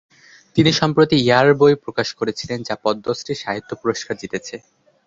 [0.55, 4.55] তিনি সম্প্রতি "ইয়ার" বই প্রকাশ "করেছিলেন", যা পদ্মশ্রী সাহিত্য পুরস্কার জিতেছে।